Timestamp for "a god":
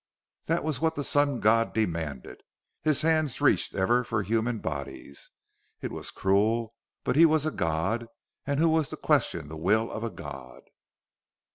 7.45-8.07, 10.03-10.63